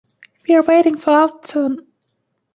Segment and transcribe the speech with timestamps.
[0.49, 1.85] We’re waiting for out turn!